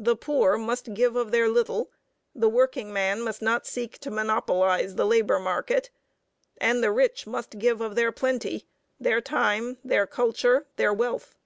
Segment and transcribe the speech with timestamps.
[0.00, 1.92] The poor must give of their little
[2.34, 5.88] the workingman must not seek to monopolize the labor market;
[6.60, 8.66] and the rich must give of their plenty
[8.98, 11.36] their time, their culture, their wealth.